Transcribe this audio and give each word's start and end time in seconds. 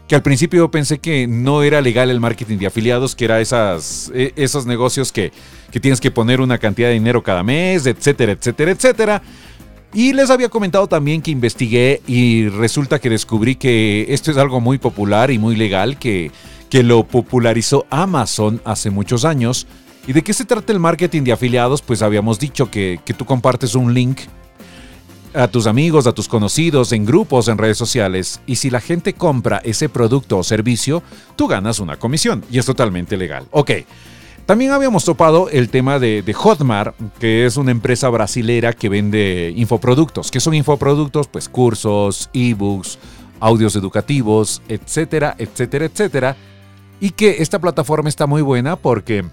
que 0.09 0.17
al 0.17 0.23
principio 0.23 0.71
pensé 0.71 0.99
que 0.99 1.27
no 1.27 1.63
era 1.63 1.81
legal 1.81 2.11
el 2.11 2.21
marketing 2.21 2.59
de 2.59 2.67
afiliados, 2.67 3.15
que 3.15 3.25
era 3.25 3.41
esas, 3.41 4.11
e, 4.15 4.33
esos 4.37 4.67
negocios 4.67 5.13
que, 5.13 5.33
que 5.71 5.81
tienes 5.81 6.01
que 6.01 6.11
poner 6.11 6.41
una 6.41 6.59
cantidad 6.59 6.89
de 6.89 6.95
dinero 6.95 7.23
cada 7.23 7.43
mes, 7.43 7.87
etcétera, 7.87 8.33
etcétera, 8.33 8.73
etcétera. 8.73 9.23
Y 9.95 10.15
les 10.15 10.31
había 10.31 10.49
comentado 10.49 10.87
también 10.87 11.21
que 11.21 11.31
investigué 11.31 12.01
y 12.07 12.49
resulta 12.49 12.99
que 12.99 13.11
descubrí 13.11 13.57
que 13.57 14.07
esto 14.09 14.31
es 14.31 14.39
algo 14.39 14.61
muy 14.61 14.79
popular 14.79 15.31
y 15.31 15.39
muy 15.39 15.55
legal 15.55 15.99
que, 15.99 16.31
que 16.71 16.83
lo 16.83 17.05
popularizó 17.05 17.85
Amazon 17.91 18.63
hace 18.65 18.91
muchos 18.91 19.27
años. 19.27 19.67
¿Y 20.07 20.15
de 20.15 20.23
qué 20.23 20.33
se 20.33 20.47
trata 20.47 20.73
el 20.73 20.81
marketing 20.81 21.23
de 21.23 21.33
afiliados? 21.33 21.83
Pues 21.83 22.01
habíamos 22.01 22.39
dicho 22.39 22.71
que, 22.71 23.01
que 23.05 23.13
tú 23.13 23.27
compartes 23.27 23.75
un 23.75 23.93
link 23.93 24.21
a 25.35 25.49
tus 25.49 25.67
amigos, 25.67 26.07
a 26.07 26.13
tus 26.13 26.29
conocidos, 26.29 26.93
en 26.93 27.05
grupos, 27.05 27.49
en 27.49 27.59
redes 27.59 27.79
sociales, 27.79 28.41
y 28.47 28.57
si 28.57 28.71
la 28.71 28.81
gente 28.81 29.15
compra 29.15 29.61
ese 29.65 29.89
producto 29.89 30.39
o 30.39 30.43
servicio, 30.43 31.03
tú 31.37 31.47
ganas 31.49 31.79
una 31.79 31.97
comisión, 31.99 32.45
y 32.51 32.59
es 32.59 32.67
totalmente 32.67 33.17
legal. 33.17 33.47
Ok, 33.51 33.71
también 34.47 34.73
habíamos 34.73 35.05
topado 35.05 35.49
el 35.49 35.69
tema 35.69 35.99
de, 35.99 36.35
Hotmart, 36.35 36.95
que 37.19 37.47
es 37.47 37.57
una 37.57 37.71
empresa 37.71 38.09
brasilera 38.09 38.73
que 38.73 38.89
vende 38.89 39.53
infoproductos. 39.57 40.31
¿Qué 40.31 40.41
son 40.41 40.55
infoproductos? 40.55 41.29
Pues 41.29 41.49
cursos, 41.49 42.29
ebooks, 42.33 42.99
audios 43.41 43.77
educativos, 43.77 44.63
etcétera, 44.69 45.35
etcétera, 45.39 45.85
etcétera. 45.87 46.37
Y 47.01 47.11
que 47.11 47.37
esta 47.39 47.61
plataforma 47.61 48.09
está 48.09 48.27
muy 48.27 48.43
buena 48.43 48.77
porque 48.77 49.25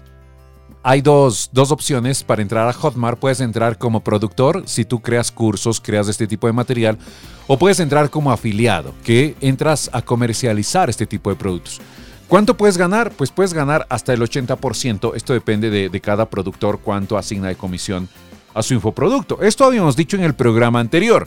hay 0.82 1.02
dos, 1.02 1.50
dos, 1.52 1.70
opciones 1.72 2.22
para 2.22 2.42
entrar 2.42 2.68
a 2.68 2.72
Hotmart. 2.72 3.18
Puedes 3.18 3.40
entrar 3.40 3.78
como 3.78 4.00
productor 4.00 4.62
si 4.66 4.84
tú 4.84 5.00
creas 5.00 5.30
cursos, 5.30 5.80
creas 5.80 6.08
este 6.08 6.26
tipo 6.26 6.46
de 6.46 6.52
material, 6.52 6.98
o 7.46 7.58
puedes 7.58 7.80
entrar 7.80 8.10
como 8.10 8.32
afiliado, 8.32 8.94
que 9.04 9.36
entras 9.40 9.90
a 9.92 10.02
comercializar 10.02 10.88
este 10.88 11.06
tipo 11.06 11.30
de 11.30 11.36
productos. 11.36 11.80
¿Cuánto 12.30 12.56
puedes 12.56 12.78
ganar? 12.78 13.10
Pues 13.10 13.32
puedes 13.32 13.52
ganar 13.52 13.86
hasta 13.88 14.12
el 14.12 14.20
80%. 14.20 15.16
Esto 15.16 15.32
depende 15.32 15.68
de, 15.68 16.00
cada 16.00 16.30
productor 16.30 16.78
cuánto 16.78 17.18
asigna 17.18 17.48
de 17.48 17.56
comisión 17.56 18.08
a 18.54 18.62
su 18.62 18.72
infoproducto. 18.72 19.42
Esto 19.42 19.64
habíamos 19.64 19.96
dicho 19.96 20.16
en 20.16 20.22
el 20.22 20.34
programa 20.34 20.78
anterior. 20.78 21.26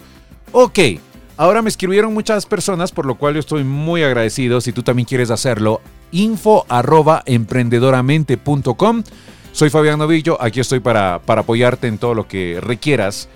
Ok, 0.54 0.80
ahora 1.36 1.62
me 1.62 1.68
escribieron 1.68 2.14
muchas 2.14 2.46
personas, 2.46 2.94
por 2.94 3.06
lo 3.06 3.16
cual 3.16 3.34
yo 3.34 3.42
estoy 3.42 3.66
muy 3.66 4.02
agradecido. 4.02 4.62
Si 4.62 4.72
tú 4.72 4.82
también 4.82 5.06
quieres 5.06 5.30
hacerlo, 5.30 5.82
info 6.14 6.66
emprendedoramente.com. 7.26 9.04
Soy 9.52 9.70
Fabián 9.70 10.00
Novillo, 10.00 10.42
aquí 10.42 10.62
estoy 10.62 10.80
para, 10.80 11.20
para 11.20 11.42
apoyarte 11.42 11.88
en 11.88 11.98
todo 11.98 12.14
lo 12.14 12.30
que 12.30 12.60
requieras 12.62 13.28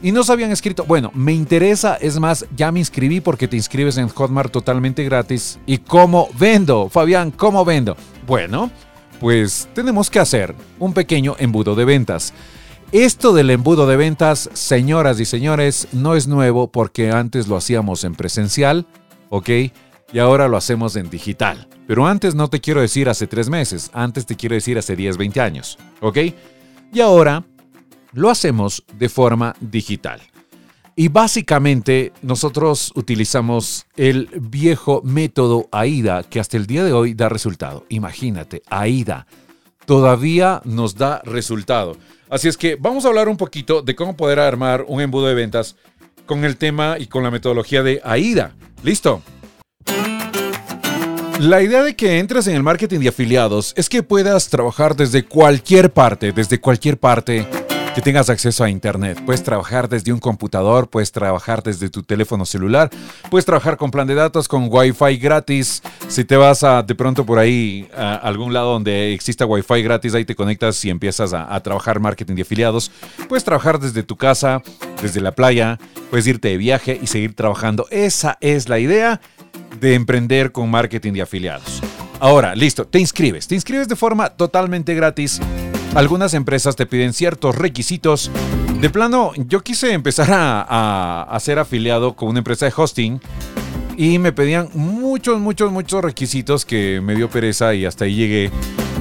y 0.00 0.12
no 0.12 0.22
se 0.22 0.32
habían 0.32 0.52
escrito, 0.52 0.84
bueno, 0.84 1.10
me 1.14 1.32
interesa, 1.32 1.96
es 1.96 2.18
más, 2.20 2.46
ya 2.56 2.70
me 2.70 2.78
inscribí 2.78 3.20
porque 3.20 3.48
te 3.48 3.56
inscribes 3.56 3.98
en 3.98 4.08
Hotmart 4.08 4.52
totalmente 4.52 5.04
gratis. 5.04 5.58
¿Y 5.66 5.78
cómo 5.78 6.28
vendo? 6.38 6.88
Fabián, 6.88 7.32
¿cómo 7.32 7.64
vendo? 7.64 7.96
Bueno, 8.26 8.70
pues 9.20 9.68
tenemos 9.74 10.08
que 10.08 10.20
hacer 10.20 10.54
un 10.78 10.92
pequeño 10.92 11.34
embudo 11.38 11.74
de 11.74 11.84
ventas. 11.84 12.32
Esto 12.92 13.34
del 13.34 13.50
embudo 13.50 13.86
de 13.86 13.96
ventas, 13.96 14.48
señoras 14.52 15.18
y 15.20 15.24
señores, 15.24 15.88
no 15.92 16.14
es 16.14 16.28
nuevo 16.28 16.70
porque 16.70 17.10
antes 17.10 17.48
lo 17.48 17.56
hacíamos 17.56 18.04
en 18.04 18.14
presencial, 18.14 18.86
¿ok? 19.28 19.48
Y 20.12 20.18
ahora 20.20 20.48
lo 20.48 20.56
hacemos 20.56 20.96
en 20.96 21.10
digital. 21.10 21.68
Pero 21.86 22.06
antes 22.06 22.34
no 22.34 22.48
te 22.48 22.60
quiero 22.60 22.80
decir 22.80 23.08
hace 23.08 23.26
tres 23.26 23.50
meses, 23.50 23.90
antes 23.92 24.24
te 24.26 24.36
quiero 24.36 24.54
decir 24.54 24.78
hace 24.78 24.94
10, 24.94 25.18
20 25.18 25.40
años, 25.40 25.76
¿ok? 26.00 26.18
Y 26.92 27.00
ahora 27.00 27.44
lo 28.12 28.30
hacemos 28.30 28.84
de 28.98 29.08
forma 29.08 29.54
digital. 29.60 30.20
Y 30.96 31.08
básicamente 31.08 32.12
nosotros 32.22 32.90
utilizamos 32.96 33.86
el 33.96 34.28
viejo 34.40 35.00
método 35.04 35.68
AIDA 35.70 36.24
que 36.24 36.40
hasta 36.40 36.56
el 36.56 36.66
día 36.66 36.82
de 36.82 36.92
hoy 36.92 37.14
da 37.14 37.28
resultado. 37.28 37.84
Imagínate, 37.88 38.62
AIDA 38.68 39.26
todavía 39.86 40.60
nos 40.64 40.96
da 40.96 41.22
resultado. 41.24 41.96
Así 42.28 42.48
es 42.48 42.56
que 42.56 42.76
vamos 42.76 43.04
a 43.04 43.08
hablar 43.08 43.28
un 43.28 43.36
poquito 43.36 43.80
de 43.80 43.94
cómo 43.94 44.16
poder 44.16 44.40
armar 44.40 44.84
un 44.88 45.00
embudo 45.00 45.28
de 45.28 45.34
ventas 45.34 45.76
con 46.26 46.44
el 46.44 46.56
tema 46.56 46.96
y 46.98 47.06
con 47.06 47.22
la 47.22 47.30
metodología 47.30 47.82
de 47.82 48.00
AIDA. 48.04 48.54
¿Listo? 48.82 49.22
La 51.38 51.62
idea 51.62 51.84
de 51.84 51.94
que 51.94 52.18
entres 52.18 52.48
en 52.48 52.56
el 52.56 52.64
marketing 52.64 52.98
de 52.98 53.08
afiliados 53.08 53.72
es 53.76 53.88
que 53.88 54.02
puedas 54.02 54.48
trabajar 54.48 54.96
desde 54.96 55.24
cualquier 55.24 55.92
parte, 55.92 56.32
desde 56.32 56.60
cualquier 56.60 56.98
parte 56.98 57.46
que 57.98 58.02
tengas 58.02 58.30
acceso 58.30 58.62
a 58.62 58.70
Internet. 58.70 59.20
Puedes 59.26 59.42
trabajar 59.42 59.88
desde 59.88 60.12
un 60.12 60.20
computador, 60.20 60.88
puedes 60.88 61.10
trabajar 61.10 61.64
desde 61.64 61.90
tu 61.90 62.04
teléfono 62.04 62.46
celular, 62.46 62.90
puedes 63.28 63.44
trabajar 63.44 63.76
con 63.76 63.90
plan 63.90 64.06
de 64.06 64.14
datos, 64.14 64.46
con 64.46 64.68
Wi-Fi 64.70 65.16
gratis. 65.16 65.82
Si 66.06 66.24
te 66.24 66.36
vas 66.36 66.64
de 66.86 66.94
pronto 66.94 67.26
por 67.26 67.40
ahí 67.40 67.88
a 67.96 68.14
algún 68.14 68.52
lado 68.52 68.74
donde 68.74 69.12
exista 69.12 69.46
Wi-Fi 69.46 69.82
gratis, 69.82 70.14
ahí 70.14 70.24
te 70.24 70.36
conectas 70.36 70.84
y 70.84 70.90
empiezas 70.90 71.32
a, 71.32 71.52
a 71.52 71.60
trabajar 71.60 71.98
marketing 71.98 72.36
de 72.36 72.42
afiliados. 72.42 72.92
Puedes 73.28 73.42
trabajar 73.42 73.80
desde 73.80 74.04
tu 74.04 74.14
casa, 74.14 74.62
desde 75.02 75.20
la 75.20 75.32
playa, 75.32 75.80
puedes 76.08 76.24
irte 76.28 76.50
de 76.50 76.56
viaje 76.56 77.00
y 77.02 77.08
seguir 77.08 77.34
trabajando. 77.34 77.88
Esa 77.90 78.38
es 78.40 78.68
la 78.68 78.78
idea 78.78 79.20
de 79.80 79.94
emprender 79.94 80.52
con 80.52 80.70
marketing 80.70 81.14
de 81.14 81.22
afiliados. 81.22 81.82
Ahora, 82.20 82.54
listo, 82.54 82.86
te 82.86 83.00
inscribes. 83.00 83.48
Te 83.48 83.56
inscribes 83.56 83.88
de 83.88 83.96
forma 83.96 84.30
totalmente 84.30 84.94
gratis 84.94 85.40
algunas 85.94 86.34
empresas 86.34 86.76
te 86.76 86.86
piden 86.86 87.12
ciertos 87.12 87.54
requisitos. 87.56 88.30
De 88.80 88.90
plano, 88.90 89.32
yo 89.36 89.62
quise 89.62 89.92
empezar 89.92 90.28
a, 90.30 91.36
ser 91.40 91.58
afiliado 91.58 92.14
con 92.14 92.28
una 92.28 92.38
empresa 92.38 92.66
de 92.66 92.72
hosting 92.76 93.20
y 93.96 94.18
me 94.18 94.32
pedían 94.32 94.68
muchos, 94.74 95.40
muchos, 95.40 95.72
muchos 95.72 96.02
requisitos 96.02 96.64
que 96.64 97.00
me 97.00 97.14
dio 97.16 97.28
pereza 97.28 97.74
y 97.74 97.84
hasta 97.84 98.04
ahí 98.04 98.14
llegué. 98.14 98.50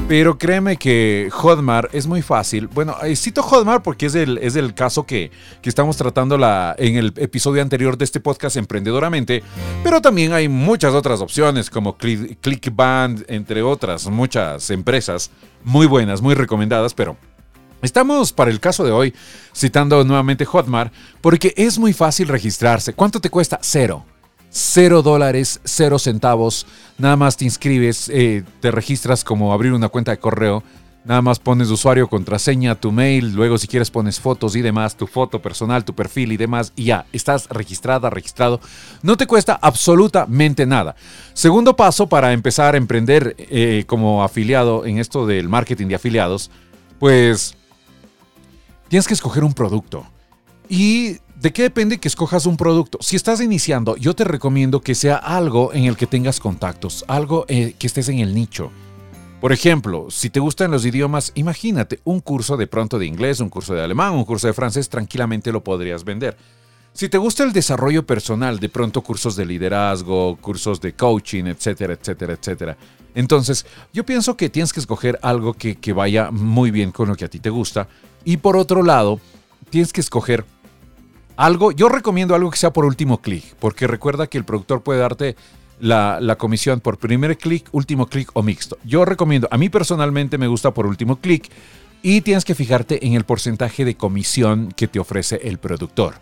Pero 0.07 0.37
créeme 0.37 0.77
que 0.77 1.27
Hotmart 1.33 1.93
es 1.93 2.07
muy 2.07 2.21
fácil. 2.21 2.67
Bueno, 2.67 2.95
eh, 3.03 3.13
cito 3.17 3.43
Hotmart 3.43 3.83
porque 3.83 4.05
es 4.05 4.15
el, 4.15 4.37
es 4.37 4.55
el 4.55 4.73
caso 4.73 5.05
que, 5.05 5.31
que 5.61 5.67
estamos 5.67 5.97
tratando 5.97 6.37
la, 6.37 6.73
en 6.77 6.95
el 6.95 7.13
episodio 7.17 7.61
anterior 7.61 7.97
de 7.97 8.05
este 8.05 8.21
podcast 8.21 8.55
Emprendedoramente. 8.55 9.43
Pero 9.83 10.01
también 10.01 10.31
hay 10.31 10.47
muchas 10.47 10.93
otras 10.93 11.19
opciones 11.19 11.69
como 11.69 11.97
ClickBand, 11.97 13.25
entre 13.27 13.61
otras 13.61 14.07
muchas 14.07 14.69
empresas 14.69 15.29
muy 15.65 15.87
buenas, 15.87 16.21
muy 16.21 16.35
recomendadas, 16.35 16.93
pero 16.93 17.17
Estamos 17.81 18.33
para 18.33 18.49
el 18.49 18.59
caso 18.59 18.83
de 18.83 18.91
hoy 18.91 19.13
citando 19.55 20.03
nuevamente 20.03 20.45
Hotmart 20.45 20.91
porque 21.21 21.53
es 21.55 21.77
muy 21.77 21.93
fácil 21.93 22.27
registrarse. 22.27 22.93
¿Cuánto 22.93 23.21
te 23.21 23.29
cuesta? 23.29 23.59
Cero. 23.61 24.03
Cero 24.59 25.03
dólares, 25.03 25.61
cero 25.65 25.99
centavos. 25.99 26.65
Nada 26.97 27.15
más 27.15 27.37
te 27.37 27.45
inscribes, 27.45 28.09
eh, 28.09 28.43
te 28.59 28.71
registras 28.71 29.23
como 29.23 29.53
abrir 29.53 29.71
una 29.71 29.87
cuenta 29.87 30.09
de 30.09 30.17
correo. 30.17 30.63
Nada 31.05 31.21
más 31.21 31.37
pones 31.37 31.69
usuario, 31.69 32.09
contraseña, 32.09 32.73
tu 32.73 32.91
mail, 32.91 33.35
luego 33.35 33.59
si 33.59 33.67
quieres 33.67 33.91
pones 33.91 34.19
fotos 34.19 34.55
y 34.55 34.63
demás, 34.63 34.97
tu 34.97 35.05
foto 35.05 35.43
personal, 35.43 35.85
tu 35.85 35.93
perfil 35.93 36.31
y 36.31 36.37
demás, 36.37 36.73
y 36.75 36.85
ya, 36.85 37.05
estás 37.13 37.47
registrada, 37.49 38.09
registrado. 38.09 38.59
No 39.03 39.15
te 39.15 39.27
cuesta 39.27 39.59
absolutamente 39.61 40.65
nada. 40.65 40.95
Segundo 41.33 41.75
paso 41.75 42.07
para 42.07 42.33
empezar 42.33 42.73
a 42.73 42.79
emprender 42.79 43.35
eh, 43.37 43.83
como 43.85 44.23
afiliado 44.23 44.87
en 44.87 44.97
esto 44.97 45.27
del 45.27 45.49
marketing 45.49 45.85
de 45.85 45.95
afiliados, 45.95 46.49
pues 46.97 47.55
tienes 48.87 49.07
que 49.07 49.13
escoger 49.13 49.43
un 49.43 49.53
producto. 49.53 50.03
Y 50.67 51.19
¿De 51.39 51.53
qué 51.53 51.61
depende 51.61 51.99
que 51.99 52.07
escojas 52.07 52.47
un 52.47 52.57
producto? 52.57 52.97
Si 52.99 53.15
estás 53.15 53.41
iniciando, 53.41 53.95
yo 53.95 54.15
te 54.15 54.23
recomiendo 54.23 54.81
que 54.81 54.95
sea 54.95 55.17
algo 55.17 55.71
en 55.71 55.83
el 55.83 55.95
que 55.95 56.07
tengas 56.07 56.39
contactos, 56.39 57.05
algo 57.07 57.45
eh, 57.47 57.75
que 57.77 57.85
estés 57.85 58.09
en 58.09 58.17
el 58.17 58.33
nicho. 58.33 58.71
Por 59.39 59.51
ejemplo, 59.51 60.07
si 60.09 60.31
te 60.31 60.39
gustan 60.39 60.71
los 60.71 60.83
idiomas, 60.83 61.31
imagínate 61.35 61.99
un 62.05 62.21
curso 62.21 62.57
de 62.57 62.65
pronto 62.65 62.97
de 62.97 63.05
inglés, 63.05 63.39
un 63.39 63.49
curso 63.49 63.75
de 63.75 63.83
alemán, 63.83 64.15
un 64.15 64.25
curso 64.25 64.47
de 64.47 64.53
francés, 64.53 64.89
tranquilamente 64.89 65.51
lo 65.51 65.63
podrías 65.63 66.03
vender. 66.03 66.35
Si 66.91 67.07
te 67.07 67.19
gusta 67.19 67.43
el 67.43 67.53
desarrollo 67.53 68.03
personal, 68.03 68.59
de 68.59 68.69
pronto 68.69 69.03
cursos 69.03 69.35
de 69.35 69.45
liderazgo, 69.45 70.37
cursos 70.37 70.81
de 70.81 70.93
coaching, 70.93 71.43
etcétera, 71.45 71.93
etcétera, 71.93 72.33
etcétera. 72.33 72.77
Entonces, 73.13 73.67
yo 73.93 74.03
pienso 74.03 74.35
que 74.35 74.49
tienes 74.49 74.73
que 74.73 74.79
escoger 74.79 75.19
algo 75.21 75.53
que, 75.53 75.75
que 75.75 75.93
vaya 75.93 76.31
muy 76.31 76.71
bien 76.71 76.91
con 76.91 77.09
lo 77.09 77.15
que 77.15 77.25
a 77.25 77.29
ti 77.29 77.39
te 77.39 77.51
gusta. 77.51 77.87
Y 78.25 78.37
por 78.37 78.57
otro 78.57 78.81
lado, 78.81 79.19
tienes 79.69 79.93
que 79.93 80.01
escoger 80.01 80.45
algo, 81.37 81.71
yo 81.71 81.87
recomiendo 81.87 82.35
algo 82.35 82.51
que 82.51 82.57
sea 82.57 82.73
por 82.73 82.83
último 82.83 83.21
clic, 83.21 83.55
porque 83.59 83.87
recuerda 83.87 84.27
que 84.27 84.37
el 84.37 84.43
productor 84.43 84.81
puede 84.81 84.99
darte 84.99 85.35
la, 85.79 86.35
comisión 86.37 86.79
por 86.79 86.97
primer 86.97 87.37
clic, 87.37 87.67
último 87.71 88.07
clic 88.07 88.29
o 88.33 88.43
mixto. 88.43 88.77
Yo 88.83 89.05
recomiendo, 89.05 89.47
a 89.51 89.57
mí 89.57 89.69
personalmente 89.69 90.37
me 90.37 90.47
gusta 90.47 90.73
por 90.73 90.87
último 90.87 91.17
clic 91.17 91.49
y 92.01 92.21
tienes 92.21 92.43
que 92.43 92.55
fijarte 92.55 93.05
en 93.05 93.13
el 93.13 93.23
porcentaje 93.23 93.85
de 93.85 93.95
comisión 93.95 94.73
que 94.75 94.87
te 94.87 94.99
ofrece 94.99 95.39
el 95.43 95.59
productor. 95.59 96.15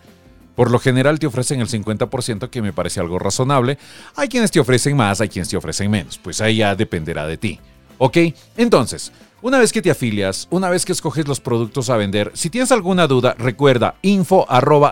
Por 0.56 0.72
lo 0.72 0.80
general 0.80 1.20
te 1.20 1.28
ofrecen 1.28 1.60
el 1.60 1.68
50% 1.68 2.50
que 2.50 2.62
me 2.62 2.72
parece 2.74 3.00
algo 3.00 3.20
razonable. 3.20 3.78
Hay 4.16 4.30
quienes 4.30 4.52
te 4.52 4.60
ofrecen 4.60 4.96
más, 4.96 5.20
hay 5.20 5.28
quienes 5.28 5.50
te 5.50 5.58
ofrecen 5.58 5.92
menos. 5.92 6.18
Pues 6.18 6.40
ahí 6.40 6.58
ya 6.58 6.76
dependerá 6.76 7.28
de 7.28 7.38
ti. 7.38 7.60
¿Ok? 7.98 8.18
Entonces, 8.58 9.12
una 9.42 9.60
vez 9.60 9.72
que 9.72 9.82
te 9.82 9.92
afilias, 9.92 10.48
una 10.50 10.70
vez 10.70 10.86
que 10.86 10.92
escoges 10.92 11.28
los 11.28 11.40
productos 11.40 11.90
a 11.90 11.98
vender, 11.98 12.32
si 12.34 12.50
tienes 12.50 12.72
alguna 12.72 13.08
duda, 13.08 13.36
recuerda 13.38 13.96
info 14.02 14.46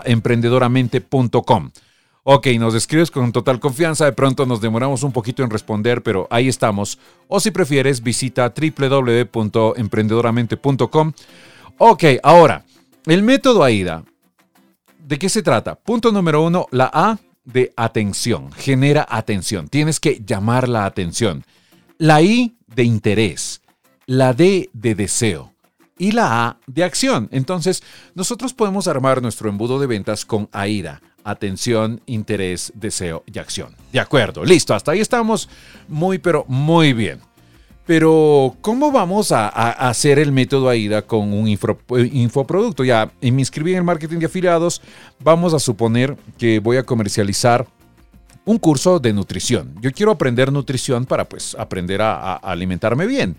emprendedoramente.com. 0.04 1.70
Ok, 2.26 2.46
nos 2.58 2.74
escribes 2.74 3.10
con 3.10 3.32
total 3.32 3.60
confianza, 3.60 4.06
de 4.06 4.12
pronto 4.12 4.46
nos 4.46 4.62
demoramos 4.62 5.02
un 5.02 5.12
poquito 5.12 5.42
en 5.42 5.50
responder, 5.50 6.02
pero 6.02 6.26
ahí 6.30 6.48
estamos. 6.48 6.98
O 7.28 7.38
si 7.38 7.50
prefieres, 7.50 8.02
visita 8.02 8.54
www.emprendedoramente.com. 8.56 11.12
Ok, 11.76 12.04
ahora, 12.22 12.64
el 13.06 13.22
método 13.22 13.62
AIDA. 13.62 14.04
¿De 14.98 15.18
qué 15.18 15.28
se 15.28 15.42
trata? 15.42 15.74
Punto 15.74 16.10
número 16.12 16.42
uno, 16.42 16.66
la 16.70 16.90
A 16.94 17.18
de 17.44 17.74
atención. 17.76 18.50
Genera 18.52 19.06
atención. 19.10 19.68
Tienes 19.68 20.00
que 20.00 20.22
llamar 20.24 20.66
la 20.68 20.86
atención. 20.86 21.44
La 21.98 22.22
I 22.22 22.56
de 22.66 22.84
interés. 22.84 23.62
La 24.06 24.32
D 24.32 24.70
de 24.72 24.94
deseo 24.94 25.54
y 25.96 26.12
la 26.12 26.46
A 26.46 26.58
de 26.66 26.84
acción. 26.84 27.28
Entonces, 27.30 27.82
nosotros 28.14 28.52
podemos 28.52 28.88
armar 28.88 29.22
nuestro 29.22 29.48
embudo 29.48 29.78
de 29.78 29.86
ventas 29.86 30.24
con 30.24 30.48
AIDA 30.52 31.00
atención, 31.24 32.02
interés, 32.06 32.72
deseo 32.74 33.24
y 33.26 33.38
acción. 33.38 33.74
De 33.92 33.98
acuerdo, 33.98 34.44
listo, 34.44 34.74
hasta 34.74 34.92
ahí 34.92 35.00
estamos 35.00 35.48
muy, 35.88 36.18
pero 36.18 36.44
muy 36.46 36.92
bien. 36.92 37.20
Pero, 37.86 38.56
¿cómo 38.60 38.92
vamos 38.92 39.30
a, 39.32 39.48
hacer 39.48 40.18
el 40.18 40.32
método 40.32 40.68
AIDA 40.70 41.02
con 41.02 41.34
un 41.34 41.48
infoproducto? 41.48 42.84
Ya 42.84 43.10
me 43.20 43.28
inscribí 43.28 43.72
en 43.72 43.78
el 43.78 43.84
marketing 43.84 44.18
de 44.18 44.26
afiliados. 44.26 44.80
Vamos 45.20 45.52
a 45.52 45.58
suponer 45.58 46.16
que 46.38 46.60
voy 46.60 46.78
a 46.78 46.82
comercializar 46.82 47.66
un 48.44 48.58
curso 48.58 48.98
de 48.98 49.12
nutrición. 49.12 49.74
Yo 49.80 49.92
quiero 49.92 50.12
aprender 50.12 50.52
nutrición 50.52 51.06
para 51.06 51.28
pues 51.28 51.56
aprender 51.58 52.02
a, 52.02 52.34
alimentarme 52.36 53.06
bien. 53.06 53.36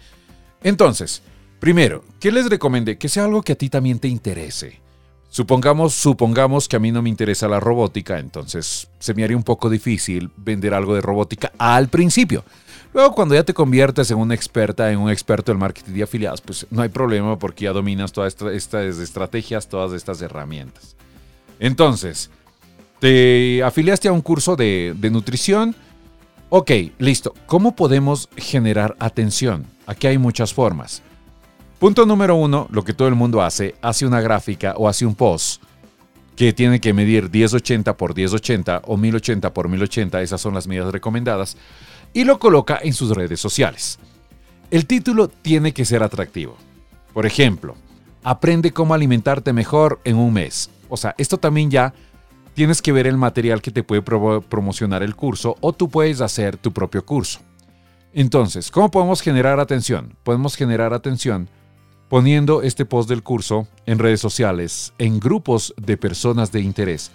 Entonces, 0.64 1.22
primero, 1.60 2.04
¿qué 2.20 2.32
les 2.32 2.50
recomendé? 2.50 2.98
Que 2.98 3.10
sea 3.10 3.26
algo 3.26 3.42
que 3.42 3.54
a 3.54 3.58
ti 3.58 3.70
también 3.70 4.00
te 4.00 4.08
interese. 4.08 4.82
Supongamos, 5.30 5.94
supongamos 5.94 6.68
que 6.68 6.78
a 6.78 6.80
mí 6.80 6.92
no 6.92 7.02
me 7.02 7.10
interesa 7.10 7.48
la 7.48 7.60
robótica, 7.60 8.20
entonces 8.20 8.88
se 9.00 9.14
me 9.14 9.24
haría 9.24 9.36
un 9.36 9.44
poco 9.44 9.70
difícil 9.70 10.32
vender 10.38 10.74
algo 10.74 10.96
de 10.96 11.02
robótica 11.02 11.52
al 11.58 11.90
principio. 11.90 12.46
Luego, 12.94 13.14
cuando 13.14 13.36
ya 13.36 13.44
te 13.44 13.54
conviertes 13.54 14.10
en 14.12 14.18
una 14.18 14.34
experta, 14.34 14.90
en 14.90 15.00
un 15.00 15.10
experto 15.10 15.52
del 15.52 15.60
marketing 15.60 15.92
de 15.92 16.04
afiliados, 16.04 16.40
pues 16.40 16.66
no 16.72 16.82
hay 16.82 16.88
problema 16.88 17.38
porque 17.38 17.66
ya 17.66 17.74
dominas 17.74 18.14
todas 18.14 18.34
estas 18.34 18.98
estrategias, 19.00 19.68
todas 19.68 19.92
estas 19.92 20.22
herramientas. 20.22 20.96
Entonces, 21.60 22.30
te 23.00 23.64
afiliaste 23.64 24.08
a 24.08 24.12
un 24.12 24.22
curso 24.22 24.56
de, 24.56 24.96
nutrición. 25.12 25.76
Ok, 26.50 26.72
listo. 26.98 27.34
¿Cómo 27.46 27.76
podemos 27.76 28.30
generar 28.38 28.96
atención? 29.00 29.66
Aquí 29.86 30.08
hay 30.08 30.18
muchas 30.18 30.54
formas. 30.54 31.02
Punto 31.80 32.06
número 32.06 32.36
uno, 32.36 32.68
lo 32.72 32.84
que 32.84 32.94
todo 32.94 33.08
el 33.08 33.16
mundo 33.16 33.42
hace, 33.42 33.76
hace 33.82 34.06
una 34.06 34.22
gráfica 34.22 34.74
o 34.78 34.88
hace 34.88 35.06
un 35.06 35.16
post 35.16 35.62
que 36.36 36.54
tiene 36.54 36.80
que 36.80 36.94
medir 36.94 37.30
1080 37.30 37.96
por 37.96 38.16
1080 38.16 38.82
o 38.86 38.98
1080 38.98 39.54
por 39.54 39.70
1080, 39.70 40.22
esas 40.22 40.42
son 40.42 40.54
las 40.54 40.68
medidas 40.68 40.92
recomendadas, 40.92 41.58
y 42.14 42.24
lo 42.24 42.40
coloca 42.40 42.80
en 42.82 42.94
sus 42.94 43.16
redes 43.16 43.40
sociales. 43.40 44.00
El 44.72 44.86
título 44.86 45.28
tiene 45.28 45.74
que 45.74 45.86
ser 45.86 46.04
atractivo. 46.04 46.58
Por 47.14 47.26
ejemplo, 47.26 47.76
aprende 48.24 48.72
cómo 48.72 48.94
alimentarte 48.94 49.54
mejor 49.54 50.00
en 50.04 50.18
un 50.18 50.34
mes. 50.34 50.70
O 50.90 50.98
sea, 50.98 51.16
esto 51.18 51.38
también 51.38 51.70
ya 51.70 51.94
tienes 52.56 52.82
que 52.82 52.94
ver 52.94 53.06
el 53.06 53.18
material 53.18 53.62
que 53.62 53.70
te 53.70 53.84
puede 53.84 54.02
promocionar 54.02 55.04
el 55.04 55.16
curso 55.16 55.58
o 55.60 55.74
tú 55.74 55.90
puedes 55.90 56.22
hacer 56.22 56.58
tu 56.58 56.72
propio 56.72 57.06
curso. 57.06 57.40
Entonces, 58.14 58.72
¿cómo 58.72 58.90
podemos 58.90 59.22
generar 59.22 59.60
atención? 59.60 60.16
Podemos 60.24 60.56
generar 60.56 60.94
atención 60.94 61.50
poniendo 62.08 62.62
este 62.62 62.86
post 62.86 63.10
del 63.10 63.24
curso 63.24 63.68
en 63.86 64.00
redes 64.00 64.22
sociales, 64.22 64.94
en 64.98 65.20
grupos 65.20 65.74
de 65.76 65.98
personas 65.98 66.52
de 66.52 66.62
interés. 66.62 67.12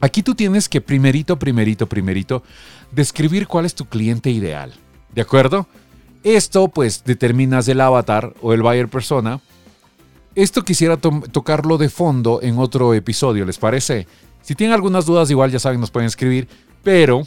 Aquí 0.00 0.22
tú 0.22 0.34
tienes 0.34 0.68
que 0.68 0.80
primerito, 0.80 1.38
primerito, 1.38 1.86
primerito, 1.86 2.42
describir 2.90 3.46
cuál 3.46 3.66
es 3.66 3.74
tu 3.74 3.84
cliente 3.84 4.30
ideal. 4.30 4.72
¿De 5.14 5.20
acuerdo? 5.20 5.66
Esto 6.22 6.68
pues 6.68 7.04
determinas 7.04 7.68
el 7.68 7.82
avatar 7.82 8.34
o 8.40 8.54
el 8.54 8.62
buyer 8.62 8.88
persona. 8.88 9.40
Esto 10.34 10.62
quisiera 10.62 10.96
tocarlo 10.96 11.76
de 11.76 11.90
fondo 11.90 12.40
en 12.42 12.58
otro 12.58 12.94
episodio, 12.94 13.44
¿les 13.44 13.58
parece? 13.58 14.06
Si 14.44 14.54
tienen 14.54 14.74
algunas 14.74 15.06
dudas, 15.06 15.30
igual 15.30 15.50
ya 15.50 15.58
saben, 15.58 15.80
nos 15.80 15.90
pueden 15.90 16.06
escribir, 16.06 16.48
pero 16.82 17.22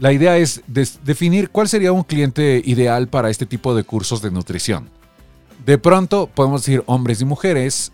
la 0.00 0.12
idea 0.12 0.36
es 0.36 0.60
definir 0.66 1.50
cuál 1.50 1.68
sería 1.68 1.92
un 1.92 2.02
cliente 2.02 2.60
ideal 2.64 3.06
para 3.06 3.30
este 3.30 3.46
tipo 3.46 3.76
de 3.76 3.84
cursos 3.84 4.20
de 4.20 4.32
nutrición. 4.32 4.90
De 5.64 5.78
pronto 5.78 6.28
podemos 6.34 6.62
decir 6.62 6.82
hombres 6.86 7.20
y 7.20 7.24
mujeres 7.24 7.92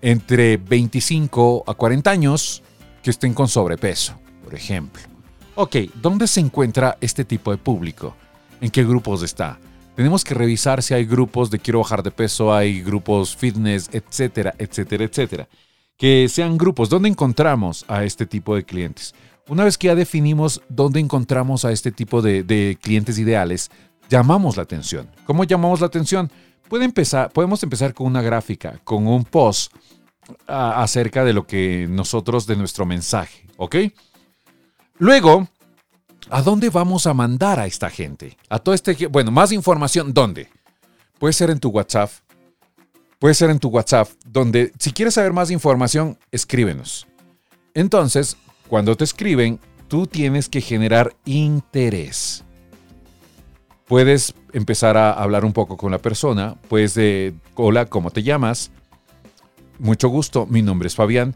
entre 0.00 0.56
25 0.56 1.64
a 1.66 1.74
40 1.74 2.10
años 2.10 2.62
que 3.02 3.10
estén 3.10 3.34
con 3.34 3.48
sobrepeso, 3.48 4.18
por 4.42 4.54
ejemplo. 4.54 5.02
Ok, 5.56 5.76
¿dónde 6.00 6.28
se 6.28 6.40
encuentra 6.40 6.96
este 7.02 7.26
tipo 7.26 7.50
de 7.50 7.58
público? 7.58 8.16
¿En 8.62 8.70
qué 8.70 8.82
grupos 8.82 9.22
está? 9.22 9.58
Tenemos 9.94 10.24
que 10.24 10.32
revisar 10.32 10.82
si 10.82 10.94
hay 10.94 11.04
grupos 11.04 11.50
de 11.50 11.58
quiero 11.58 11.80
bajar 11.80 12.02
de 12.02 12.10
peso, 12.10 12.54
hay 12.54 12.82
grupos 12.82 13.36
fitness, 13.36 13.90
etcétera, 13.92 14.54
etcétera, 14.58 15.04
etcétera. 15.04 15.48
Que 15.96 16.28
sean 16.28 16.58
grupos. 16.58 16.88
¿Dónde 16.88 17.08
encontramos 17.08 17.84
a 17.88 18.04
este 18.04 18.26
tipo 18.26 18.54
de 18.54 18.64
clientes? 18.64 19.14
Una 19.48 19.64
vez 19.64 19.78
que 19.78 19.86
ya 19.86 19.94
definimos 19.94 20.60
dónde 20.68 20.98
encontramos 20.98 21.64
a 21.64 21.72
este 21.72 21.92
tipo 21.92 22.20
de, 22.20 22.78
clientes 22.82 23.18
ideales, 23.18 23.70
llamamos 24.08 24.56
la 24.56 24.64
atención. 24.64 25.08
¿Cómo 25.24 25.44
llamamos 25.44 25.80
la 25.80 25.86
atención? 25.86 26.30
empezar, 26.70 27.30
podemos 27.30 27.62
empezar 27.62 27.94
con 27.94 28.08
una 28.08 28.22
gráfica, 28.22 28.80
con 28.82 29.06
un 29.06 29.24
post 29.24 29.72
acerca 30.48 31.24
de 31.24 31.32
lo 31.32 31.46
que 31.46 31.86
nosotros, 31.88 32.46
de 32.46 32.56
nuestro 32.56 32.84
mensaje, 32.84 33.46
¿ok? 33.56 33.76
Luego, 34.98 35.48
¿a 36.28 36.42
dónde 36.42 36.70
vamos 36.70 37.06
a 37.06 37.14
mandar 37.14 37.60
a 37.60 37.66
esta 37.66 37.88
gente? 37.88 38.36
A 38.48 38.58
todo 38.58 38.74
este, 38.74 39.06
bueno, 39.06 39.30
más 39.30 39.52
información, 39.52 40.12
¿dónde? 40.12 40.48
Puede 41.20 41.32
ser 41.32 41.50
en 41.50 41.60
tu 41.60 41.68
WhatsApp, 41.68 42.10
puede 43.18 43.34
ser 43.34 43.50
en 43.50 43.58
tu 43.58 43.68
WhatsApp, 43.68 44.08
donde 44.24 44.72
si 44.78 44.92
quieres 44.92 45.14
saber 45.14 45.32
más 45.32 45.50
información, 45.50 46.18
escríbenos. 46.30 47.06
Entonces, 47.74 48.36
cuando 48.68 48.96
te 48.96 49.04
escriben, 49.04 49.60
tú 49.88 50.06
tienes 50.06 50.48
que 50.48 50.60
generar 50.60 51.14
interés 51.24 52.44
puedes 53.86 54.34
empezar 54.52 54.96
a 54.96 55.12
hablar 55.12 55.44
un 55.44 55.52
poco 55.52 55.76
con 55.76 55.90
la 55.90 55.98
persona, 55.98 56.56
pues 56.68 56.94
de, 56.94 57.34
hola, 57.54 57.86
¿cómo 57.86 58.10
te 58.10 58.22
llamas? 58.22 58.70
Mucho 59.78 60.08
gusto, 60.08 60.46
mi 60.46 60.62
nombre 60.62 60.88
es 60.88 60.94
Fabián. 60.94 61.34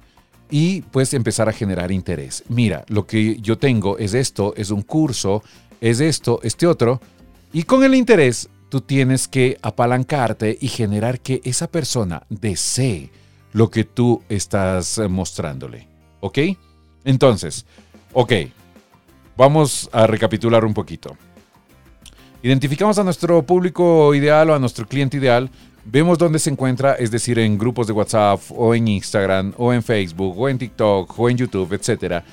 Y 0.53 0.83
puedes 0.83 1.15
empezar 1.15 1.49
a 1.49 1.53
generar 1.53 1.93
interés. 1.93 2.43
Mira, 2.49 2.85
lo 2.89 3.07
que 3.07 3.37
yo 3.41 3.57
tengo 3.57 3.99
es 3.99 4.15
esto, 4.15 4.53
es 4.57 4.71
un 4.71 4.83
curso, 4.83 5.45
es 5.81 6.01
esto, 6.01 6.41
este 6.43 6.67
otro. 6.67 7.01
Y 7.53 7.63
con 7.63 7.85
el 7.85 7.95
interés, 7.95 8.49
tú 8.71 8.81
tienes 8.81 9.29
que 9.29 9.59
apalancarte 9.61 10.57
y 10.59 10.69
generar 10.69 11.21
que 11.21 11.43
esa 11.45 11.67
persona 11.67 12.23
desee 12.31 13.11
lo 13.53 13.71
que 13.71 13.85
tú 13.85 14.23
estás 14.29 14.99
mostrándole. 15.11 15.89
¿Ok? 16.21 16.39
Entonces, 17.05 17.67
ok, 18.13 18.33
vamos 19.37 19.91
a 19.93 20.07
recapitular 20.07 20.65
un 20.65 20.73
poquito. 20.73 21.17
Identificamos 22.43 22.99
a 22.99 23.05
nuestro 23.05 23.43
público 23.43 24.15
ideal 24.15 24.49
o 24.51 24.55
a 24.55 24.59
nuestro 24.59 24.87
cliente 24.87 25.19
ideal. 25.19 25.51
vemos 25.85 26.19
dónde 26.19 26.39
se 26.39 26.51
encuentra, 26.51 26.95
es 26.95 27.11
decir, 27.11 27.39
en 27.39 27.59
grupos 27.59 27.87
de 27.87 27.93
WhatsApp 27.93 28.41
o 28.51 28.75
en 28.75 28.87
Instagram 28.87 29.55
o 29.57 29.73
en 29.73 29.83
Facebook 29.83 30.39
o 30.39 30.49
en 30.49 30.59
TikTok 30.59 31.19
o 31.19 31.29
en 31.29 31.37
YouTube, 31.37 31.73
etcétera. 31.73 32.25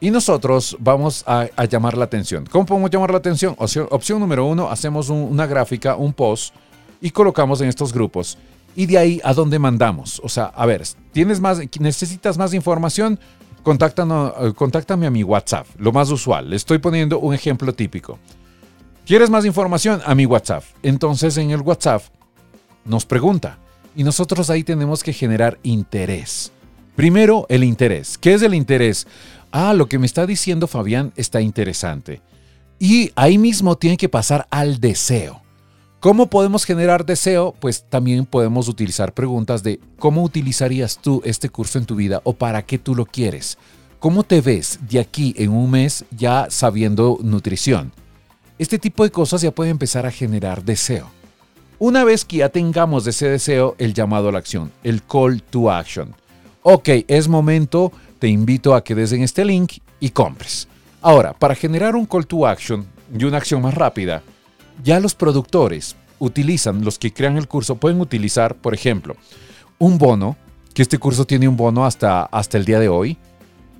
Y 0.00 0.10
nosotros 0.10 0.76
vamos 0.78 1.24
a, 1.26 1.48
llamar 1.68 1.96
la 1.96 2.04
atención. 2.04 2.44
¿Cómo 2.50 2.66
podemos 2.66 2.90
llamar 2.90 3.10
la 3.10 3.18
atención? 3.18 3.56
Opción, 3.58 4.20
número 4.20 4.44
uno, 4.44 4.70
hacemos 4.70 5.08
una 5.08 5.46
gráfica, 5.46 5.96
un 5.96 6.12
post 6.12 6.54
y 7.00 7.10
colocamos 7.10 7.60
en 7.60 7.68
estos 7.68 7.92
grupos. 7.92 8.36
Y 8.74 8.84
de 8.84 8.98
ahí 8.98 9.20
a 9.24 9.32
dónde 9.32 9.58
mandamos. 9.58 10.20
O 10.22 10.28
sea, 10.28 10.46
a 10.46 10.66
ver, 10.66 10.82
¿tienes 11.12 11.40
más, 11.40 11.60
necesitas 11.80 12.36
más 12.36 12.52
información? 12.52 13.18
Eh, 13.66 14.52
contáctame 14.54 15.06
a 15.06 15.10
mi 15.10 15.24
WhatsApp, 15.24 15.66
lo 15.78 15.90
más 15.90 16.10
usual. 16.10 16.50
Le 16.50 16.56
estoy 16.56 16.78
poniendo 16.78 17.18
un 17.18 17.34
ejemplo 17.34 17.74
típico. 17.74 18.18
¿Quieres 19.04 19.28
más 19.28 19.44
información? 19.44 20.00
A 20.04 20.14
mi 20.14 20.24
WhatsApp. 20.24 20.62
Entonces 20.82 21.36
en 21.36 21.50
el 21.50 21.62
WhatsApp 21.62 22.02
nos 22.84 23.06
pregunta 23.06 23.58
y 23.96 24.04
nosotros 24.04 24.50
ahí 24.50 24.62
tenemos 24.62 25.02
que 25.02 25.12
generar 25.12 25.58
interés. 25.64 26.52
Primero, 26.94 27.46
el 27.48 27.64
interés. 27.64 28.16
¿Qué 28.18 28.34
es 28.34 28.42
el 28.42 28.54
interés? 28.54 29.06
Ah, 29.58 29.72
lo 29.72 29.88
que 29.88 29.98
me 29.98 30.04
está 30.04 30.26
diciendo 30.26 30.66
Fabián 30.66 31.14
está 31.16 31.40
interesante. 31.40 32.20
Y 32.78 33.10
ahí 33.16 33.38
mismo 33.38 33.78
tiene 33.78 33.96
que 33.96 34.10
pasar 34.10 34.46
al 34.50 34.80
deseo. 34.80 35.40
¿Cómo 35.98 36.26
podemos 36.26 36.66
generar 36.66 37.06
deseo? 37.06 37.54
Pues 37.58 37.86
también 37.88 38.26
podemos 38.26 38.68
utilizar 38.68 39.14
preguntas 39.14 39.62
de 39.62 39.80
¿cómo 39.98 40.22
utilizarías 40.22 40.98
tú 40.98 41.22
este 41.24 41.48
curso 41.48 41.78
en 41.78 41.86
tu 41.86 41.94
vida 41.94 42.20
o 42.24 42.34
para 42.34 42.66
qué 42.66 42.76
tú 42.76 42.94
lo 42.94 43.06
quieres? 43.06 43.56
¿Cómo 43.98 44.24
te 44.24 44.42
ves 44.42 44.78
de 44.90 45.00
aquí 45.00 45.34
en 45.38 45.52
un 45.52 45.70
mes 45.70 46.04
ya 46.10 46.48
sabiendo 46.50 47.18
nutrición? 47.22 47.92
Este 48.58 48.78
tipo 48.78 49.04
de 49.04 49.10
cosas 49.10 49.40
ya 49.40 49.52
puede 49.52 49.70
empezar 49.70 50.04
a 50.04 50.10
generar 50.10 50.64
deseo. 50.64 51.08
Una 51.78 52.04
vez 52.04 52.26
que 52.26 52.36
ya 52.36 52.50
tengamos 52.50 53.06
ese 53.06 53.30
deseo, 53.30 53.74
el 53.78 53.94
llamado 53.94 54.28
a 54.28 54.32
la 54.32 54.38
acción, 54.38 54.70
el 54.84 55.02
call 55.02 55.42
to 55.42 55.70
action. 55.70 56.14
Ok, 56.68 56.88
es 57.06 57.28
momento, 57.28 57.92
te 58.18 58.28
invito 58.28 58.74
a 58.74 58.82
que 58.82 58.94
des 58.94 59.12
en 59.12 59.22
este 59.22 59.44
link 59.44 59.74
y 60.00 60.10
compres. 60.10 60.68
Ahora, 61.02 61.32
para 61.32 61.54
generar 61.54 61.94
un 61.94 62.06
call 62.06 62.26
to 62.26 62.46
action 62.46 62.86
y 63.16 63.24
una 63.24 63.38
acción 63.38 63.62
más 63.62 63.74
rápida, 63.74 64.22
ya 64.82 65.00
los 65.00 65.14
productores 65.14 65.96
utilizan, 66.18 66.84
los 66.84 66.98
que 66.98 67.12
crean 67.12 67.36
el 67.36 67.48
curso, 67.48 67.76
pueden 67.76 68.00
utilizar, 68.00 68.54
por 68.56 68.74
ejemplo, 68.74 69.16
un 69.78 69.98
bono, 69.98 70.36
que 70.74 70.82
este 70.82 70.98
curso 70.98 71.26
tiene 71.26 71.48
un 71.48 71.56
bono 71.56 71.86
hasta, 71.86 72.24
hasta 72.24 72.58
el 72.58 72.64
día 72.64 72.78
de 72.78 72.88
hoy, 72.88 73.16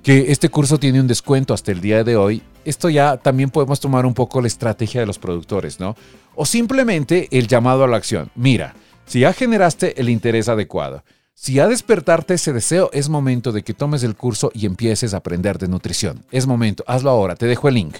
que 0.03 0.31
este 0.31 0.49
curso 0.49 0.79
tiene 0.79 1.01
un 1.01 1.07
descuento 1.07 1.53
hasta 1.53 1.71
el 1.71 1.81
día 1.81 2.03
de 2.03 2.15
hoy. 2.15 2.41
Esto 2.65 2.89
ya 2.89 3.17
también 3.17 3.49
podemos 3.49 3.79
tomar 3.79 4.05
un 4.05 4.13
poco 4.13 4.41
la 4.41 4.47
estrategia 4.47 5.01
de 5.01 5.07
los 5.07 5.19
productores, 5.19 5.79
¿no? 5.79 5.95
O 6.35 6.45
simplemente 6.45 7.27
el 7.31 7.47
llamado 7.47 7.83
a 7.83 7.87
la 7.87 7.97
acción. 7.97 8.31
Mira, 8.35 8.73
si 9.05 9.21
ya 9.21 9.33
generaste 9.33 9.99
el 9.99 10.09
interés 10.09 10.49
adecuado, 10.49 11.03
si 11.39 11.53
ya 11.53 11.67
despertarte 11.67 12.33
ese 12.33 12.51
deseo, 12.51 12.89
es 12.93 13.09
momento 13.09 13.51
de 13.51 13.61
que 13.61 13.75
tomes 13.75 14.01
el 14.01 14.15
curso 14.15 14.49
y 14.55 14.65
empieces 14.65 15.13
a 15.13 15.17
aprender 15.17 15.59
de 15.59 15.67
nutrición. 15.67 16.25
Es 16.31 16.47
momento, 16.47 16.83
hazlo 16.87 17.11
ahora, 17.11 17.35
te 17.35 17.45
dejo 17.45 17.67
el 17.67 17.75
link. 17.75 17.97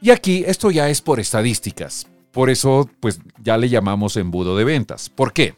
Y 0.00 0.08
aquí 0.08 0.42
esto 0.46 0.70
ya 0.70 0.88
es 0.88 1.02
por 1.02 1.20
estadísticas. 1.20 2.06
Por 2.32 2.48
eso, 2.48 2.88
pues 3.00 3.20
ya 3.42 3.58
le 3.58 3.68
llamamos 3.68 4.16
embudo 4.16 4.56
de 4.56 4.64
ventas. 4.64 5.10
¿Por 5.10 5.34
qué? 5.34 5.54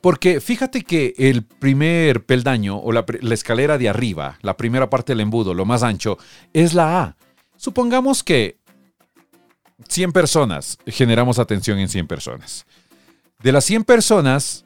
Porque 0.00 0.40
fíjate 0.40 0.82
que 0.82 1.14
el 1.18 1.42
primer 1.42 2.24
peldaño 2.24 2.78
o 2.78 2.92
la, 2.92 3.04
escalera 3.32 3.76
de 3.76 3.88
arriba, 3.88 4.38
la 4.42 4.56
primera 4.56 4.88
parte 4.88 5.14
del 5.14 5.20
embudo, 5.20 5.52
lo 5.52 5.66
más 5.66 5.82
ancho, 5.82 6.16
es 6.52 6.74
la 6.74 7.02
A. 7.02 7.16
Supongamos 7.56 8.22
que 8.22 8.56
100 9.88 10.12
personas, 10.12 10.78
generamos 10.86 11.40
atención 11.40 11.80
en 11.80 11.88
100 11.88 12.06
personas. 12.06 12.66
De 13.42 13.50
las 13.50 13.64
100 13.64 13.82
personas, 13.82 14.64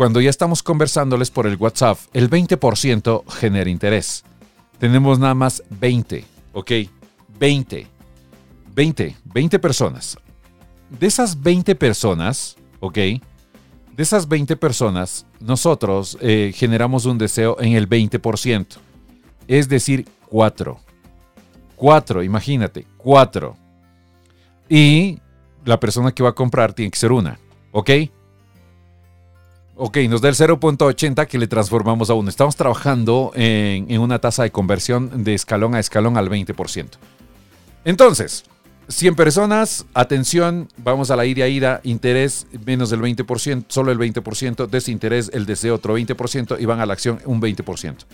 cuando 0.00 0.22
ya 0.22 0.30
estamos 0.30 0.62
conversándoles 0.62 1.30
por 1.30 1.46
el 1.46 1.56
WhatsApp, 1.56 1.98
el 2.14 2.30
20% 2.30 3.22
genera 3.28 3.68
interés. 3.68 4.24
Tenemos 4.78 5.18
nada 5.18 5.34
más 5.34 5.62
20, 5.68 6.24
¿ok? 6.54 6.70
20. 7.38 7.86
20, 8.74 9.16
20 9.24 9.58
personas. 9.58 10.16
De 10.88 11.06
esas 11.06 11.42
20 11.42 11.74
personas, 11.74 12.56
¿ok? 12.80 12.94
De 12.94 13.22
esas 13.98 14.26
20 14.26 14.56
personas, 14.56 15.26
nosotros 15.38 16.16
eh, 16.22 16.52
generamos 16.54 17.04
un 17.04 17.18
deseo 17.18 17.60
en 17.60 17.74
el 17.74 17.86
20%. 17.86 18.78
Es 19.48 19.68
decir, 19.68 20.08
4. 20.30 20.80
4, 21.76 22.22
imagínate, 22.22 22.86
4. 22.96 23.54
Y 24.66 25.18
la 25.66 25.78
persona 25.78 26.10
que 26.12 26.22
va 26.22 26.30
a 26.30 26.34
comprar 26.34 26.72
tiene 26.72 26.90
que 26.90 26.98
ser 26.98 27.12
una, 27.12 27.38
¿ok? 27.72 27.90
Ok, 29.82 29.96
nos 30.10 30.20
da 30.20 30.28
el 30.28 30.34
0.80 30.34 31.26
que 31.26 31.38
le 31.38 31.46
transformamos 31.46 32.10
a 32.10 32.14
1. 32.14 32.28
Estamos 32.28 32.54
trabajando 32.54 33.32
en, 33.34 33.90
en 33.90 34.02
una 34.02 34.18
tasa 34.18 34.42
de 34.42 34.50
conversión 34.50 35.24
de 35.24 35.32
escalón 35.32 35.74
a 35.74 35.80
escalón 35.80 36.18
al 36.18 36.28
20%. 36.28 36.86
Entonces, 37.86 38.44
100 38.88 39.14
personas, 39.14 39.86
atención, 39.94 40.68
vamos 40.76 41.10
a 41.10 41.16
la 41.16 41.24
ida 41.24 41.44
a 41.44 41.48
ida, 41.48 41.80
interés 41.82 42.46
menos 42.66 42.90
del 42.90 43.00
20%, 43.00 43.64
solo 43.68 43.90
el 43.90 43.98
20%, 43.98 44.66
desinterés 44.66 45.30
el 45.32 45.46
deseo 45.46 45.76
otro 45.76 45.98
20% 45.98 46.60
y 46.60 46.66
van 46.66 46.80
a 46.80 46.84
la 46.84 46.92
acción 46.92 47.18
un 47.24 47.40
20%. 47.40 48.04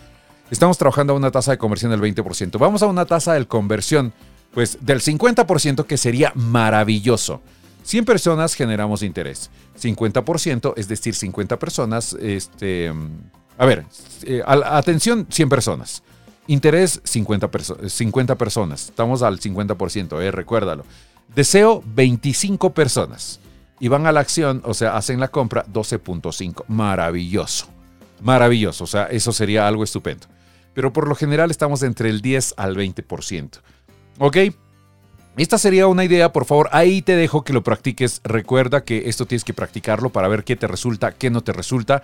Estamos 0.52 0.78
trabajando 0.78 1.14
a 1.14 1.16
una 1.16 1.32
tasa 1.32 1.50
de 1.50 1.58
conversión 1.58 1.90
del 1.90 2.00
20%. 2.00 2.60
Vamos 2.60 2.84
a 2.84 2.86
una 2.86 3.06
tasa 3.06 3.32
de 3.32 3.44
conversión 3.44 4.12
pues 4.54 4.78
del 4.82 5.00
50% 5.00 5.84
que 5.84 5.96
sería 5.96 6.30
maravilloso. 6.36 7.40
100 7.86 8.04
personas 8.04 8.54
generamos 8.54 9.02
interés. 9.02 9.48
50%, 9.80 10.74
es 10.76 10.88
decir, 10.88 11.14
50 11.14 11.56
personas, 11.58 12.14
este, 12.20 12.92
a 13.56 13.64
ver, 13.64 13.86
eh, 14.24 14.42
atención, 14.44 15.26
100 15.30 15.48
personas. 15.48 16.02
Interés 16.48 17.00
50, 17.04 17.48
50 17.88 18.34
personas. 18.34 18.86
Estamos 18.86 19.22
al 19.22 19.38
50%, 19.38 20.20
eh, 20.20 20.32
recuérdalo. 20.32 20.84
Deseo 21.32 21.82
25 21.94 22.70
personas. 22.70 23.38
Y 23.78 23.86
van 23.86 24.06
a 24.06 24.12
la 24.12 24.20
acción, 24.20 24.62
o 24.64 24.74
sea, 24.74 24.96
hacen 24.96 25.20
la 25.20 25.28
compra 25.28 25.64
12.5. 25.66 26.64
Maravilloso. 26.66 27.68
Maravilloso. 28.20 28.82
O 28.84 28.86
sea, 28.88 29.04
eso 29.04 29.32
sería 29.32 29.68
algo 29.68 29.84
estupendo. 29.84 30.26
Pero 30.74 30.92
por 30.92 31.06
lo 31.06 31.14
general 31.14 31.52
estamos 31.52 31.84
entre 31.84 32.10
el 32.10 32.20
10 32.20 32.54
al 32.56 32.74
20%. 32.76 33.60
¿Ok? 34.18 34.36
Esta 35.36 35.58
sería 35.58 35.86
una 35.86 36.04
idea, 36.04 36.32
por 36.32 36.46
favor, 36.46 36.70
ahí 36.72 37.02
te 37.02 37.14
dejo 37.14 37.44
que 37.44 37.52
lo 37.52 37.62
practiques. 37.62 38.22
Recuerda 38.24 38.84
que 38.84 39.08
esto 39.08 39.26
tienes 39.26 39.44
que 39.44 39.52
practicarlo 39.52 40.08
para 40.10 40.28
ver 40.28 40.44
qué 40.44 40.56
te 40.56 40.66
resulta, 40.66 41.12
qué 41.12 41.28
no 41.28 41.42
te 41.42 41.52
resulta. 41.52 42.02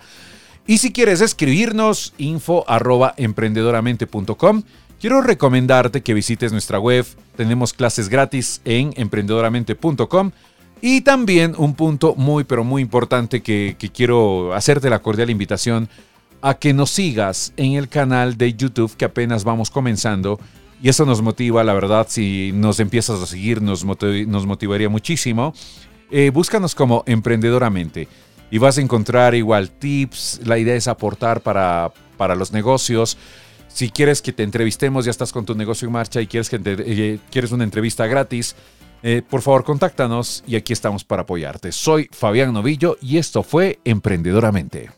Y 0.67 0.77
si 0.77 0.93
quieres 0.93 1.19
escribirnos, 1.19 2.13
info 2.19 2.63
arroba 2.69 3.15
emprendedoramente.com. 3.17 4.63
Quiero 4.99 5.21
recomendarte 5.21 6.01
que 6.01 6.13
visites 6.13 6.51
nuestra 6.51 6.79
web. 6.79 7.05
Tenemos 7.35 7.73
clases 7.73 8.07
gratis 8.07 8.61
en 8.65 8.93
emprendedoramente.com. 8.95 10.31
Y 10.79 11.01
también 11.01 11.55
un 11.57 11.73
punto 11.73 12.13
muy, 12.15 12.43
pero 12.43 12.63
muy 12.63 12.81
importante 12.81 13.41
que, 13.41 13.75
que 13.79 13.89
quiero 13.89 14.53
hacerte 14.53 14.89
la 14.89 14.99
cordial 14.99 15.29
invitación 15.29 15.89
a 16.41 16.53
que 16.53 16.73
nos 16.73 16.91
sigas 16.91 17.53
en 17.57 17.73
el 17.73 17.87
canal 17.89 18.37
de 18.37 18.53
YouTube 18.53 18.95
que 18.95 19.05
apenas 19.05 19.43
vamos 19.43 19.71
comenzando. 19.71 20.39
Y 20.83 20.89
eso 20.89 21.05
nos 21.05 21.21
motiva, 21.21 21.63
la 21.63 21.73
verdad, 21.73 22.07
si 22.09 22.51
nos 22.53 22.81
empiezas 22.81 23.21
a 23.21 23.25
seguir, 23.25 23.61
nos, 23.61 23.85
nos 23.85 24.45
motivaría 24.45 24.89
muchísimo. 24.89 25.53
Eh, 26.11 26.29
búscanos 26.29 26.75
como 26.75 27.05
Emprendedoramente 27.07 28.09
y 28.51 28.57
vas 28.57 28.77
a 28.77 28.81
encontrar 28.81 29.33
igual 29.33 29.69
tips. 29.71 30.41
La 30.43 30.57
idea 30.57 30.75
es 30.75 30.89
aportar 30.89 31.39
para, 31.39 31.93
para 32.17 32.35
los 32.35 32.51
negocios. 32.51 33.17
Si 33.69 33.91
quieres 33.91 34.21
que 34.21 34.33
te 34.33 34.43
entrevistemos, 34.43 35.05
ya 35.05 35.11
estás 35.11 35.31
con 35.31 35.45
tu 35.45 35.55
negocio 35.55 35.85
en 35.85 35.93
marcha 35.93 36.19
y 36.19 36.27
quieres, 36.27 36.49
que 36.49 36.59
eh, 36.65 37.17
quieres 37.31 37.53
una 37.53 37.63
entrevista 37.63 38.05
gratis, 38.05 38.53
eh, 39.03 39.21
por 39.27 39.41
favor 39.41 39.63
contáctanos 39.63 40.43
y 40.45 40.57
aquí 40.57 40.73
estamos 40.73 41.05
para 41.05 41.21
apoyarte. 41.21 41.71
Soy 41.71 42.09
Fabián 42.11 42.51
Novillo 42.51 42.97
y 43.01 43.19
esto 43.19 43.41
fue 43.41 43.79
Emprendedoramente. 43.85 44.89